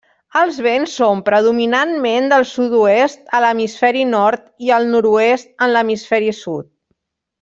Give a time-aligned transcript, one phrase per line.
[0.39, 6.67] Els vents són predominantment del sud-oest a l'Hemisferi Nord i el nord-oest en l'Hemisferi sud.